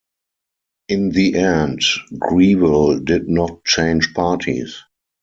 [0.89, 1.81] In the end,
[2.13, 4.79] Grewal did not change parties.